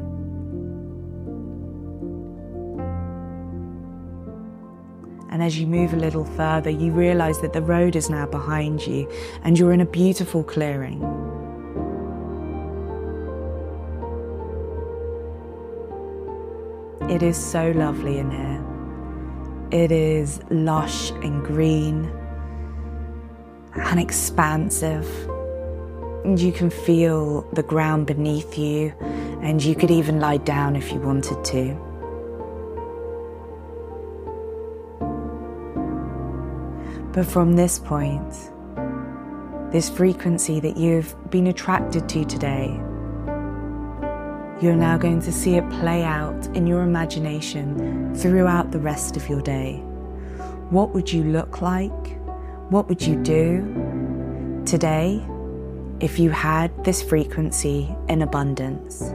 And 5.31 5.43
as 5.43 5.59
you 5.59 5.67
move 5.67 5.95
a 5.95 5.97
little 5.97 6.27
further, 6.27 6.69
you 6.69 6.93
realize 6.93 7.41
that 7.41 7.55
the 7.55 7.63
road 7.63 7.97
is 7.97 8.11
now 8.11 8.27
behind 8.27 8.87
you 8.87 9.11
and 9.45 9.59
you're 9.59 9.73
in 9.73 9.81
a 9.81 9.87
beautiful 9.87 10.45
clearing. 10.45 11.01
It 17.09 17.23
is 17.23 17.39
so 17.39 17.71
lovely 17.71 18.19
in 18.19 18.31
here. 18.31 19.81
It 19.85 19.91
is 19.91 20.43
lush 20.51 21.13
and 21.13 21.43
green 21.43 22.13
and 23.75 24.01
expansive. 24.01 25.09
And 26.25 26.39
you 26.41 26.53
can 26.53 26.71
feel 26.71 27.43
the 27.53 27.63
ground 27.63 28.07
beneath 28.07 28.57
you, 28.57 28.95
and 29.43 29.63
you 29.63 29.75
could 29.75 29.91
even 29.91 30.21
lie 30.21 30.37
down 30.37 30.77
if 30.77 30.93
you 30.93 31.01
wanted 31.01 31.45
to. 31.45 31.75
But 37.13 37.27
from 37.27 37.55
this 37.55 37.79
point, 37.79 38.51
this 39.73 39.91
frequency 39.91 40.61
that 40.61 40.77
you've 40.77 41.15
been 41.31 41.49
attracted 41.49 42.09
to 42.09 42.25
today, 42.25 42.69
you're 44.63 44.77
now 44.77 44.97
going 44.97 45.21
to 45.23 45.33
see 45.33 45.57
it 45.57 45.69
play 45.71 46.05
out 46.05 46.47
in 46.55 46.67
your 46.67 46.83
imagination 46.83 48.15
throughout 48.15 48.71
the 48.71 48.79
rest 48.79 49.17
of 49.17 49.29
your 49.29 49.43
day. 49.43 49.79
What 50.71 50.95
would 50.95 51.13
you 51.13 51.25
look 51.25 51.61
like? 51.61 52.22
What 52.73 52.89
would 52.89 53.03
you 53.03 53.17
do 53.17 54.63
today 54.65 55.23
if 56.01 56.19
you 56.19 56.31
had 56.31 56.71
this 56.85 57.03
frequency 57.03 57.95
in 58.09 58.23
abundance? 58.23 59.13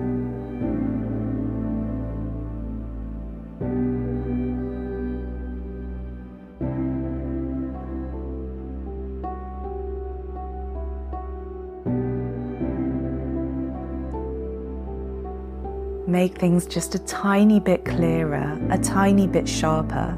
make 16.07 16.37
things 16.37 16.65
just 16.65 16.95
a 16.95 16.99
tiny 16.99 17.59
bit 17.59 17.83
clearer, 17.83 18.57
a 18.71 18.77
tiny 18.77 19.27
bit 19.27 19.47
sharper. 19.47 20.17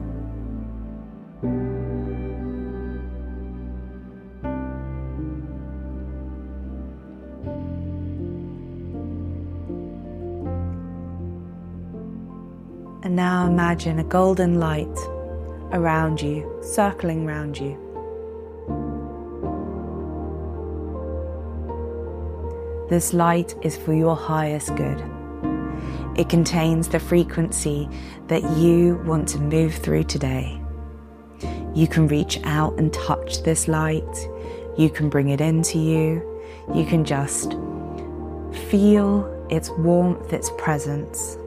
Now 13.19 13.45
imagine 13.45 13.99
a 13.99 14.03
golden 14.05 14.61
light 14.61 14.97
around 15.73 16.21
you, 16.21 16.57
circling 16.61 17.27
around 17.27 17.57
you. 17.57 17.75
This 22.89 23.13
light 23.13 23.55
is 23.61 23.75
for 23.75 23.93
your 23.93 24.15
highest 24.15 24.73
good. 24.77 25.03
It 26.15 26.29
contains 26.29 26.87
the 26.87 26.99
frequency 27.01 27.89
that 28.27 28.41
you 28.57 29.03
want 29.05 29.27
to 29.29 29.39
move 29.39 29.75
through 29.75 30.05
today. 30.05 30.61
You 31.75 31.89
can 31.89 32.07
reach 32.07 32.39
out 32.45 32.79
and 32.79 32.93
touch 32.93 33.43
this 33.43 33.67
light. 33.67 34.29
You 34.77 34.89
can 34.89 35.09
bring 35.09 35.27
it 35.27 35.41
into 35.41 35.77
you. 35.77 36.23
You 36.73 36.85
can 36.85 37.03
just 37.03 37.51
feel 38.69 39.11
its 39.49 39.69
warmth, 39.71 40.31
its 40.31 40.51
presence. 40.57 41.37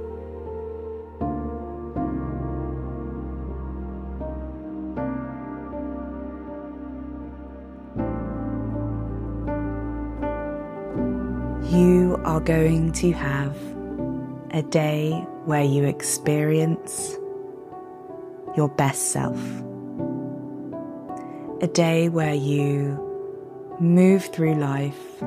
Are 12.33 12.41
going 12.41 12.91
to 12.91 13.12
have 13.12 13.55
a 14.53 14.62
day 14.62 15.11
where 15.45 15.62
you 15.62 15.85
experience 15.85 17.19
your 18.57 18.71
best 18.71 19.12
self. 19.12 19.39
A 21.61 21.67
day 21.67 22.09
where 22.09 22.33
you 22.33 23.77
move 23.81 24.25
through 24.25 24.55
life 24.55 25.23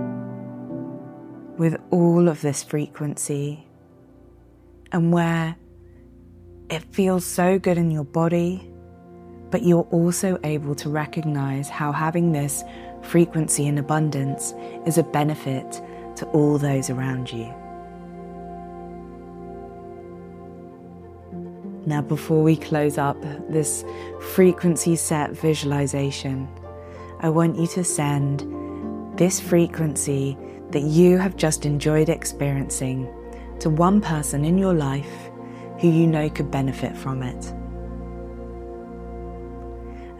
with 1.59 1.79
all 1.91 2.27
of 2.27 2.41
this 2.41 2.63
frequency 2.63 3.67
and 4.91 5.13
where 5.13 5.55
it 6.71 6.81
feels 6.91 7.23
so 7.23 7.59
good 7.59 7.77
in 7.77 7.91
your 7.91 8.03
body, 8.03 8.67
but 9.51 9.61
you're 9.61 9.87
also 9.91 10.39
able 10.43 10.73
to 10.73 10.89
recognize 10.89 11.69
how 11.69 11.91
having 11.91 12.31
this 12.31 12.63
frequency 13.03 13.67
and 13.67 13.77
abundance 13.77 14.55
is 14.87 14.97
a 14.97 15.03
benefit 15.03 15.83
to 16.17 16.25
all 16.27 16.57
those 16.57 16.89
around 16.89 17.31
you. 17.31 17.53
Now, 21.85 22.01
before 22.01 22.41
we 22.41 22.55
close 22.55 22.97
up 22.97 23.21
this 23.49 23.85
frequency 24.33 24.95
set 24.95 25.31
visualization, 25.31 26.49
I 27.19 27.29
want 27.29 27.57
you 27.57 27.67
to 27.67 27.83
send 27.83 29.17
this 29.17 29.39
frequency 29.39 30.37
that 30.71 30.81
you 30.81 31.17
have 31.17 31.37
just 31.37 31.65
enjoyed 31.65 32.09
experiencing 32.09 33.07
to 33.59 33.69
one 33.69 34.01
person 34.01 34.43
in 34.43 34.57
your 34.57 34.73
life 34.73 35.29
who 35.79 35.89
you 35.89 36.07
know 36.07 36.29
could 36.29 36.49
benefit 36.49 36.97
from 36.97 37.21
it. 37.21 37.53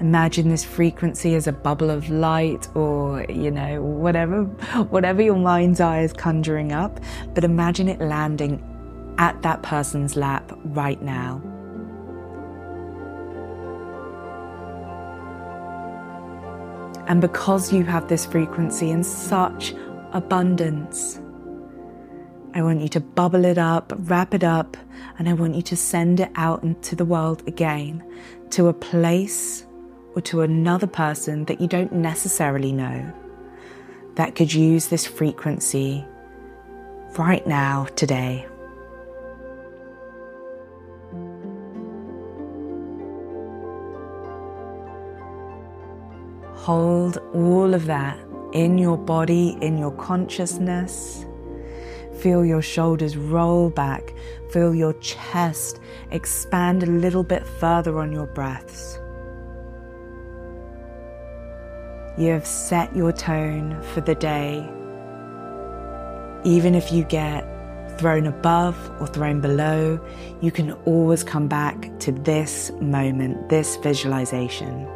Imagine 0.05 0.49
this 0.49 0.63
frequency 0.63 1.33
as 1.33 1.47
a 1.47 1.51
bubble 1.51 1.89
of 1.89 2.11
light 2.11 2.67
or, 2.75 3.25
you 3.27 3.49
know, 3.49 3.81
whatever, 3.81 4.43
whatever 4.91 5.19
your 5.19 5.35
mind's 5.35 5.79
eye 5.79 6.01
is 6.01 6.13
conjuring 6.13 6.71
up, 6.71 6.99
but 7.33 7.43
imagine 7.43 7.89
it 7.89 7.99
landing 7.99 8.63
at 9.17 9.41
that 9.41 9.63
person's 9.63 10.15
lap 10.15 10.55
right 10.65 11.01
now. 11.01 11.41
And 17.07 17.19
because 17.19 17.73
you 17.73 17.83
have 17.85 18.07
this 18.07 18.27
frequency 18.27 18.91
in 18.91 19.03
such 19.03 19.73
abundance, 20.11 21.19
I 22.53 22.61
want 22.61 22.81
you 22.81 22.89
to 22.89 22.99
bubble 22.99 23.43
it 23.43 23.57
up, 23.57 23.91
wrap 24.01 24.35
it 24.35 24.43
up, 24.43 24.77
and 25.17 25.27
I 25.27 25.33
want 25.33 25.55
you 25.55 25.63
to 25.63 25.75
send 25.75 26.19
it 26.19 26.29
out 26.35 26.61
into 26.61 26.95
the 26.95 27.05
world 27.05 27.41
again 27.47 28.03
to 28.51 28.67
a 28.67 28.73
place 28.73 29.64
or 30.15 30.21
to 30.21 30.41
another 30.41 30.87
person 30.87 31.45
that 31.45 31.59
you 31.59 31.67
don't 31.67 31.91
necessarily 31.91 32.71
know 32.71 33.11
that 34.15 34.35
could 34.35 34.53
use 34.53 34.87
this 34.87 35.05
frequency 35.05 36.05
right 37.17 37.45
now, 37.45 37.85
today. 37.95 38.47
Hold 46.55 47.17
all 47.33 47.73
of 47.73 47.85
that 47.85 48.17
in 48.53 48.77
your 48.77 48.97
body, 48.97 49.57
in 49.61 49.77
your 49.77 49.91
consciousness. 49.91 51.25
Feel 52.19 52.43
your 52.43 52.61
shoulders 52.61 53.17
roll 53.17 53.69
back. 53.69 54.13
Feel 54.51 54.73
your 54.73 54.93
chest 54.93 55.79
expand 56.11 56.81
a 56.81 56.87
little 56.87 57.23
bit 57.23 57.45
further 57.45 57.99
on 57.99 58.11
your 58.11 58.25
breaths. 58.25 58.99
You 62.17 62.29
have 62.29 62.45
set 62.45 62.95
your 62.95 63.11
tone 63.11 63.81
for 63.93 63.99
the 63.99 64.15
day. 64.15 64.59
Even 66.45 66.73
if 66.73 66.91
you 66.91 67.03
get 67.03 67.45
thrown 67.99 68.25
above 68.25 68.77
or 69.01 69.07
thrown 69.07 69.41
below, 69.41 69.99
you 70.41 70.51
can 70.51 70.71
always 70.85 71.23
come 71.23 71.47
back 71.47 71.91
to 71.99 72.13
this 72.13 72.71
moment, 72.79 73.49
this 73.49 73.75
visualization. 73.77 74.87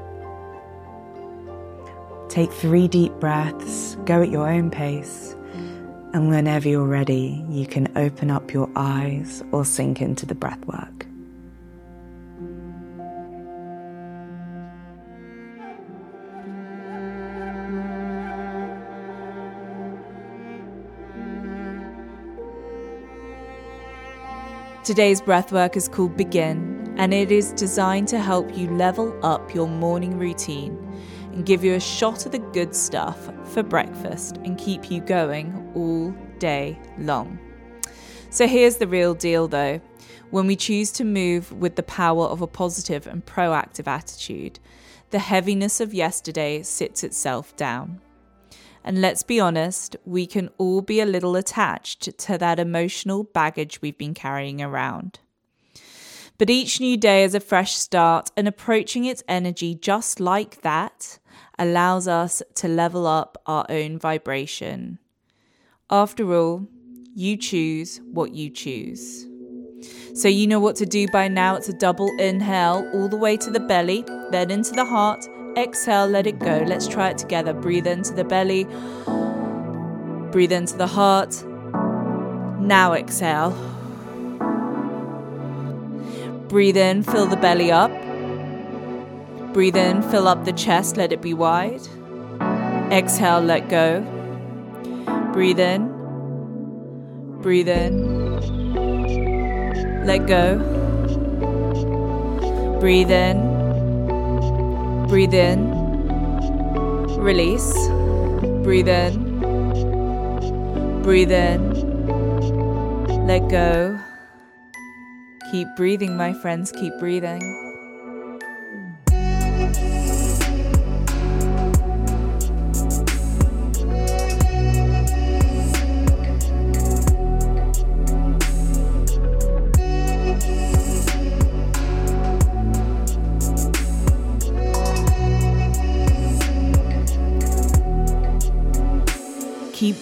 Take 2.30 2.52
three 2.54 2.88
deep 2.88 3.12
breaths, 3.14 3.96
go 4.06 4.22
at 4.22 4.30
your 4.30 4.48
own 4.50 4.70
pace, 4.72 5.36
and 6.14 6.30
whenever 6.30 6.70
you're 6.70 6.86
ready, 6.86 7.44
you 7.50 7.68
can 7.68 7.92
open 7.98 8.32
up 8.32 8.54
your 8.54 8.70
eyes 8.76 9.44
or 9.52 9.66
sink 9.66 10.02
into 10.02 10.26
the 10.26 10.36
breath 10.36 10.64
work. 10.66 11.09
Today's 24.90 25.22
breathwork 25.22 25.76
is 25.76 25.88
called 25.88 26.18
Begin, 26.18 26.96
and 26.98 27.14
it 27.14 27.32
is 27.32 27.52
designed 27.52 28.08
to 28.08 28.18
help 28.18 28.58
you 28.58 28.72
level 28.72 29.16
up 29.24 29.54
your 29.54 29.68
morning 29.68 30.18
routine 30.18 30.76
and 31.32 31.46
give 31.46 31.64
you 31.64 31.76
a 31.76 31.80
shot 31.80 32.26
of 32.26 32.32
the 32.32 32.40
good 32.40 32.76
stuff 32.76 33.30
for 33.54 33.62
breakfast 33.62 34.38
and 34.38 34.58
keep 34.58 34.90
you 34.90 35.00
going 35.02 35.72
all 35.76 36.10
day 36.40 36.76
long. 36.98 37.38
So 38.32 38.48
here's 38.48 38.78
the 38.78 38.88
real 38.88 39.14
deal 39.14 39.48
though. 39.48 39.80
When 40.32 40.48
we 40.48 40.56
choose 40.56 40.92
to 40.94 41.04
move 41.04 41.52
with 41.52 41.76
the 41.76 41.84
power 41.84 42.26
of 42.26 42.42
a 42.42 42.48
positive 42.48 43.06
and 43.06 43.24
proactive 43.24 43.86
attitude, 43.86 44.60
the 45.12 45.20
heaviness 45.20 45.80
of 45.80 45.94
yesterday 45.94 46.64
sits 46.64 47.04
itself 47.04 47.56
down. 47.56 48.02
And 48.84 49.02
let's 49.02 49.24
be 49.24 49.40
honest, 49.40 49.96
we 50.06 50.26
can 50.26 50.50
all 50.58 50.82
be 50.82 51.00
a 51.00 51.06
little 51.06 51.36
attached 51.36 52.18
to 52.18 52.38
that 52.38 52.60
emotional 52.60 53.24
baggage 53.24 53.82
we've 53.82 53.98
been 53.98 54.14
carrying 54.14 54.62
around. 54.62 55.20
But 56.38 56.50
each 56.50 56.80
new 56.80 56.96
day 56.96 57.24
is 57.24 57.36
a 57.36 57.42
fresh 57.42 57.74
start, 57.74 58.32
and 58.38 58.48
approaching 58.48 59.04
its 59.04 59.24
energy 59.28 59.76
just 59.76 60.22
like 60.22 60.62
that 60.62 61.20
allows 61.58 62.08
us 62.08 62.42
to 62.56 62.70
level 62.70 63.06
up 63.06 63.38
our 63.46 63.66
own 63.68 64.00
vibration. 64.00 65.00
After 65.90 66.34
all, 66.34 66.68
you 67.14 67.36
choose 67.36 68.00
what 68.14 68.34
you 68.34 68.50
choose. 68.50 69.26
So, 70.14 70.30
you 70.30 70.48
know 70.48 70.60
what 70.60 70.78
to 70.78 70.86
do 70.86 71.08
by 71.12 71.28
now. 71.28 71.56
It's 71.56 71.70
a 71.70 71.74
double 71.74 72.10
inhale 72.18 72.90
all 72.94 73.10
the 73.10 73.18
way 73.18 73.36
to 73.38 73.50
the 73.50 73.60
belly, 73.60 74.06
then 74.32 74.52
into 74.52 74.72
the 74.72 74.86
heart, 74.86 75.26
Exhale, 75.60 76.08
let 76.08 76.26
it 76.26 76.40
go. 76.40 76.64
Let's 76.66 76.88
try 76.88 77.10
it 77.10 77.18
together. 77.18 77.52
Breathe 77.52 77.86
into 77.86 78.14
the 78.14 78.24
belly, 78.24 78.64
breathe 80.32 80.54
into 80.54 80.78
the 80.78 80.88
heart. 80.88 81.44
Now 82.62 82.94
exhale. 82.94 83.52
Breathe 86.48 86.78
in, 86.78 87.04
fill 87.04 87.26
the 87.26 87.36
belly 87.36 87.74
up. 87.74 87.92
Breathe 89.54 89.76
in, 89.76 90.02
fill 90.04 90.30
up 90.30 90.46
the 90.46 90.54
chest, 90.54 90.96
let 90.96 91.12
it 91.12 91.22
be 91.22 91.34
wide. 91.34 91.82
Exhale, 92.90 93.42
let 93.42 93.68
go. 93.68 94.02
Breathe 95.34 95.60
in. 95.60 95.90
Breathe 97.42 97.68
in. 97.68 98.38
Let 100.06 100.26
go. 100.26 100.58
Breathe 102.80 103.12
in. 103.12 103.49
Breathe 105.10 105.34
in, 105.34 105.60
release. 107.18 107.74
Breathe 108.64 108.88
in, 108.88 109.42
breathe 111.02 111.32
in, 111.32 111.74
let 113.26 113.50
go. 113.50 114.00
Keep 115.52 115.68
breathing, 115.76 116.16
my 116.16 116.34
friends, 116.34 116.72
keep 116.72 116.94
breathing. 117.00 117.69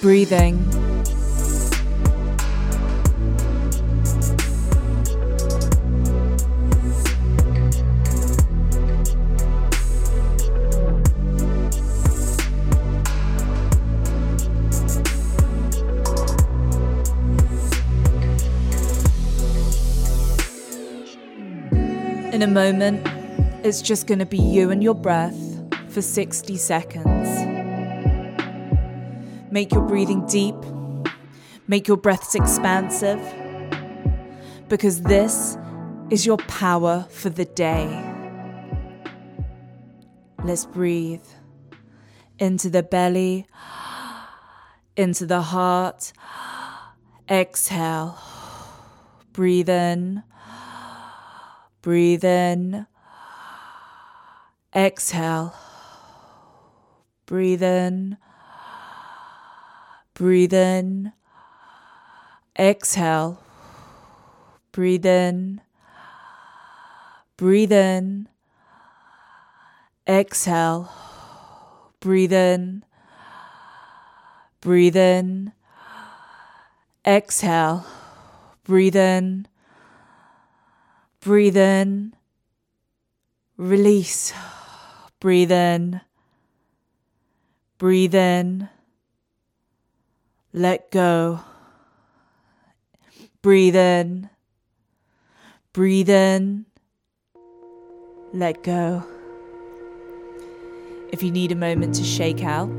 Breathing. 0.02 0.64
In 22.32 22.44
a 22.44 22.48
moment, 22.48 23.02
it's 23.66 23.82
just 23.82 24.06
going 24.06 24.20
to 24.20 24.26
be 24.26 24.38
you 24.38 24.70
and 24.70 24.84
your 24.84 24.94
breath 24.94 25.36
for 25.90 26.04
60 26.04 26.56
seconds. 26.58 27.17
Make 29.58 29.72
your 29.72 29.82
breathing 29.82 30.24
deep. 30.28 30.56
Make 31.68 31.88
your 31.88 31.98
breaths 31.98 32.36
expansive. 32.36 33.20
Because 34.70 35.02
this 35.02 35.58
is 36.12 36.28
your 36.28 36.38
power 36.38 37.08
for 37.10 37.32
the 37.32 37.46
day. 37.46 37.88
Let's 40.44 40.68
breathe 40.68 41.26
into 42.38 42.70
the 42.70 42.84
belly, 42.84 43.48
into 44.96 45.26
the 45.26 45.42
heart. 45.42 46.14
Exhale. 47.28 48.16
Breathe 49.34 49.70
in. 49.70 50.22
Breathe 51.82 52.24
in. 52.24 52.86
Exhale. 54.76 55.56
Breathe 57.26 57.64
in. 57.64 58.18
Breathe 60.18 60.56
in. 60.56 61.14
Exhale. 62.58 63.40
Breathe 64.72 65.06
in. 65.06 65.62
Breathe 67.38 67.72
in. 67.72 68.28
Exhale. 70.08 70.90
Breathe 72.00 72.34
in. 72.34 72.84
Breathe 74.60 74.98
in. 74.98 75.52
Exhale. 77.06 77.86
Breathe 78.64 78.96
in. 78.96 79.48
Breathe 81.20 81.58
in. 81.58 82.16
Release. 83.56 84.34
Breathe 85.20 85.52
in. 85.52 86.02
Breathe 87.78 88.16
in. 88.16 88.70
Let 90.58 90.90
go. 90.90 91.42
Breathe 93.44 93.76
in. 93.76 94.28
Breathe 95.72 96.10
in. 96.10 96.66
Let 98.34 98.64
go. 98.64 99.04
If 101.12 101.22
you 101.22 101.30
need 101.30 101.52
a 101.52 101.56
moment 101.56 101.94
to 101.94 102.04
shake 102.04 102.44
out, 102.44 102.72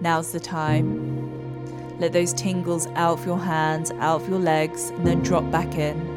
now's 0.00 0.32
the 0.32 0.40
time. 0.40 1.98
Let 1.98 2.14
those 2.14 2.32
tingles 2.32 2.86
out 2.94 3.18
of 3.18 3.26
your 3.26 3.38
hands, 3.38 3.90
out 3.98 4.22
of 4.22 4.30
your 4.30 4.38
legs, 4.38 4.88
and 4.88 5.06
then 5.06 5.22
drop 5.22 5.50
back 5.50 5.74
in. 5.74 6.11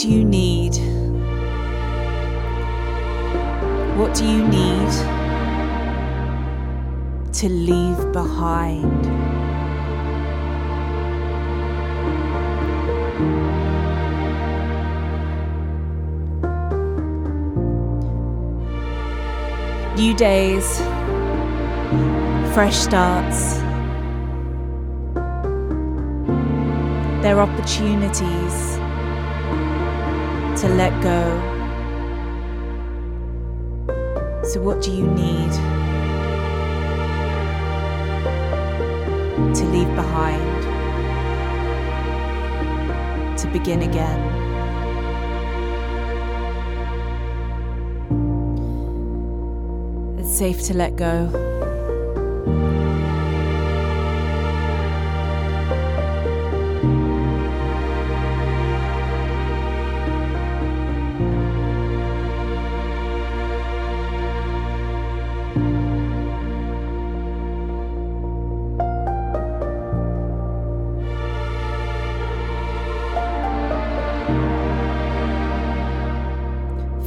Do 0.00 0.08
you 0.08 0.24
need? 0.24 0.76
What 3.98 4.14
do 4.14 4.24
you 4.24 4.48
need 4.48 4.90
to 7.34 7.48
leave 7.50 8.10
behind? 8.10 9.02
New 19.98 20.14
days, 20.16 20.78
fresh 22.54 22.76
starts. 22.76 23.58
There 27.20 27.36
are 27.36 27.40
opportunities 27.40 28.79
to 30.60 30.68
let 30.68 30.92
go. 31.02 31.20
So, 34.44 34.60
what 34.60 34.82
do 34.82 34.90
you 34.90 35.06
need 35.06 35.52
to 39.54 39.64
leave 39.64 39.88
behind? 39.94 40.60
To 43.38 43.46
begin 43.46 43.80
again? 43.80 44.20
It's 50.18 50.36
safe 50.36 50.60
to 50.64 50.74
let 50.74 50.96
go. 50.96 51.50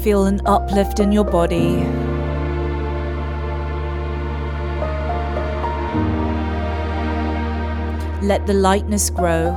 Feel 0.04 0.26
an 0.26 0.42
uplift 0.46 1.00
in 1.00 1.14
your 1.14 1.24
body. 1.24 1.78
Let 8.22 8.46
the 8.46 8.54
lightness 8.54 9.10
grow. 9.10 9.56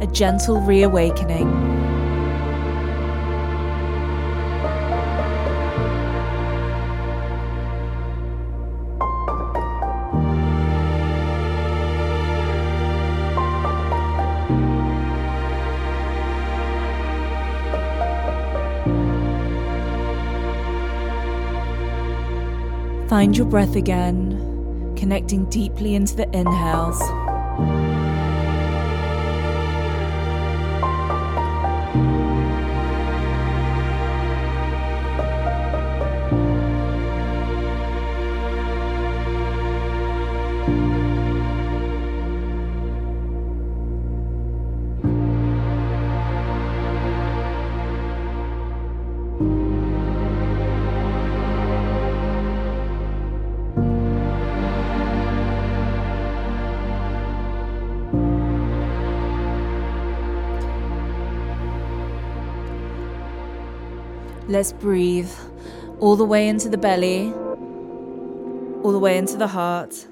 A 0.00 0.06
gentle 0.10 0.62
reawakening. 0.62 1.79
Find 23.20 23.36
your 23.36 23.48
breath 23.48 23.76
again, 23.76 24.94
connecting 24.96 25.44
deeply 25.50 25.94
into 25.94 26.16
the 26.16 26.26
inhales. 26.34 26.98
Let's 64.50 64.72
breathe 64.72 65.30
all 66.00 66.16
the 66.16 66.24
way 66.24 66.48
into 66.48 66.68
the 66.68 66.76
belly, 66.76 67.32
all 68.82 68.90
the 68.90 68.98
way 68.98 69.16
into 69.16 69.36
the 69.36 69.46
heart. 69.46 70.08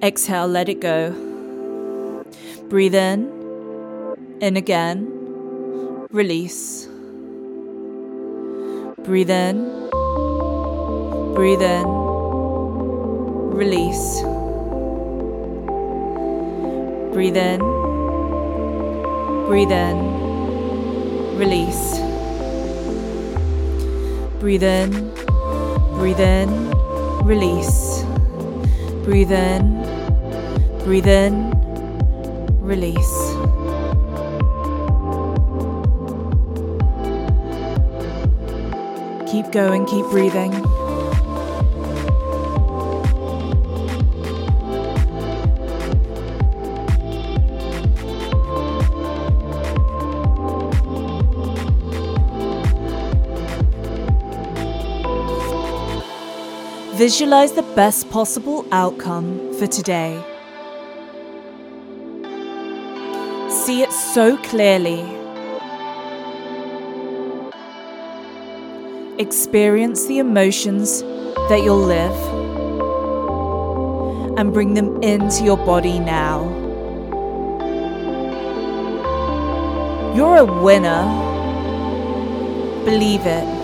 Exhale, 0.00 0.46
let 0.46 0.68
it 0.68 0.80
go. 0.80 1.10
Breathe 2.68 2.94
in, 2.94 3.26
in 4.40 4.56
again, 4.56 5.08
release. 6.12 6.86
Breathe 9.02 9.30
in, 9.30 9.88
breathe 11.34 11.62
in, 11.62 11.84
release. 13.50 14.22
Breathe 17.12 17.36
in, 17.36 17.58
breathe 19.48 19.72
in, 19.72 21.36
release. 21.36 22.11
Breathe 24.42 24.64
in, 24.64 24.90
breathe 25.94 26.18
in, 26.18 26.70
release. 27.24 28.02
Breathe 29.04 29.30
in, 29.30 29.80
breathe 30.82 31.06
in, 31.06 31.52
release. 32.60 33.14
Keep 39.30 39.52
going, 39.52 39.86
keep 39.86 40.06
breathing. 40.06 40.52
Visualize 57.02 57.50
the 57.50 57.62
best 57.74 58.08
possible 58.10 58.64
outcome 58.70 59.52
for 59.58 59.66
today. 59.66 60.22
See 63.50 63.82
it 63.82 63.90
so 63.90 64.36
clearly. 64.36 65.00
Experience 69.18 70.06
the 70.06 70.18
emotions 70.18 71.02
that 71.48 71.62
you'll 71.64 71.86
live 71.98 72.16
and 74.38 74.52
bring 74.52 74.74
them 74.74 75.02
into 75.02 75.42
your 75.42 75.56
body 75.56 75.98
now. 75.98 76.44
You're 80.14 80.36
a 80.36 80.44
winner. 80.62 81.02
Believe 82.84 83.26
it. 83.26 83.61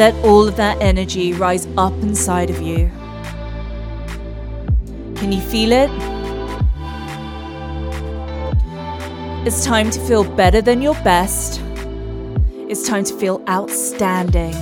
Let 0.00 0.14
all 0.24 0.48
of 0.48 0.56
that 0.56 0.80
energy 0.80 1.34
rise 1.34 1.68
up 1.76 1.92
inside 2.00 2.48
of 2.48 2.62
you. 2.62 2.90
Can 5.16 5.30
you 5.30 5.42
feel 5.42 5.72
it? 5.72 5.90
It's 9.46 9.62
time 9.62 9.90
to 9.90 10.00
feel 10.00 10.24
better 10.24 10.62
than 10.62 10.80
your 10.80 10.94
best. 11.04 11.60
It's 12.66 12.88
time 12.88 13.04
to 13.04 13.14
feel 13.14 13.44
outstanding. 13.46 14.54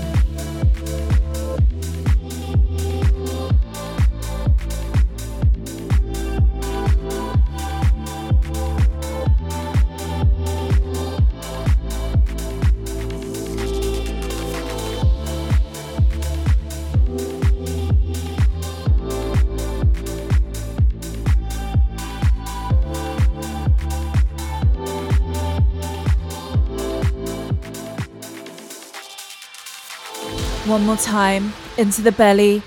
One 30.79 30.87
more 30.87 30.97
time. 30.97 31.55
Into 31.77 32.03
the 32.03 32.12
belly, 32.12 32.62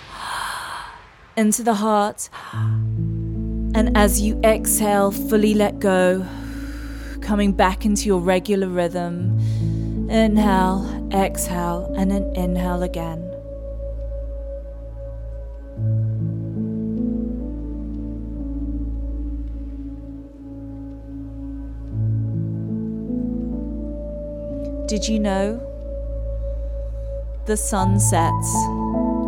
into 1.37 1.63
the 1.63 1.75
heart. 1.75 2.29
And 2.51 3.95
as 3.95 4.19
you 4.19 4.37
exhale, 4.43 5.11
fully 5.11 5.53
let 5.53 5.79
go, 5.79 6.25
coming 7.21 7.53
back 7.53 7.85
into 7.85 8.07
your 8.07 8.19
regular 8.19 8.67
rhythm. 8.67 9.39
Inhale, 10.09 11.09
exhale, 11.13 11.89
and 11.95 12.11
then 12.11 12.35
inhale 12.35 12.83
again. 12.83 13.21
Did 24.89 25.07
you 25.07 25.17
know 25.17 25.70
the 27.45 27.57
sun 27.57 27.99
sets 27.99 28.53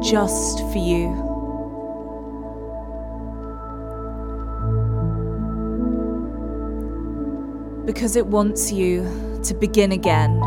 just 0.01 0.59
for 0.71 0.77
you. 0.77 1.09
Because 7.85 8.15
it 8.15 8.27
wants 8.27 8.71
you 8.71 9.03
to 9.43 9.53
begin 9.53 9.91
again. 9.91 10.39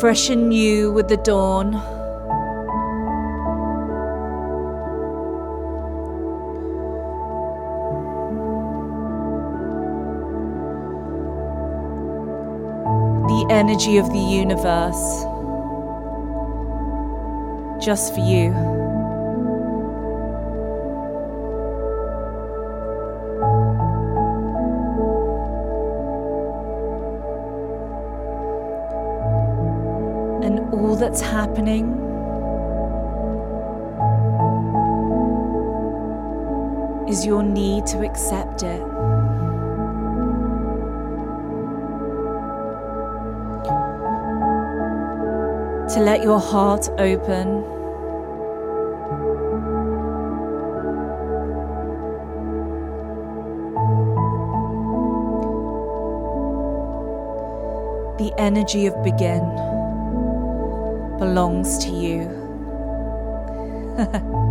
Fresh 0.00 0.30
and 0.30 0.48
new 0.48 0.92
with 0.92 1.08
the 1.08 1.18
dawn. 1.18 2.03
Energy 13.54 13.98
of 13.98 14.10
the 14.10 14.18
universe 14.18 15.24
just 17.84 18.12
for 18.12 18.20
you. 18.20 18.52
And 30.42 30.58
all 30.74 30.96
that's 30.96 31.20
happening 31.20 31.92
is 37.08 37.24
your 37.24 37.44
need 37.44 37.86
to 37.86 38.04
accept 38.04 38.64
it. 38.64 38.93
To 45.94 46.00
let 46.00 46.24
your 46.24 46.40
heart 46.40 46.88
open. 46.98 47.62
The 58.18 58.34
energy 58.38 58.86
of 58.86 59.04
begin 59.04 59.44
belongs 61.20 61.78
to 61.84 61.90
you. 61.90 62.40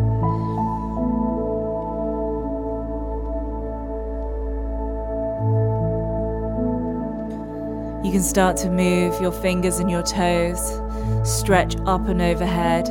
You 8.03 8.11
can 8.11 8.21
start 8.21 8.57
to 8.57 8.69
move 8.69 9.21
your 9.21 9.31
fingers 9.31 9.79
and 9.79 9.89
your 9.89 10.03
toes, 10.03 10.82
stretch 11.23 11.75
up 11.85 12.07
and 12.07 12.21
overhead. 12.21 12.87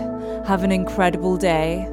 Have 0.46 0.64
an 0.64 0.72
incredible 0.72 1.36
day. 1.36 1.88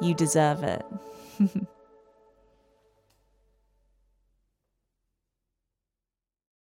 You 0.00 0.14
deserve 0.14 0.64
it. 0.64 0.84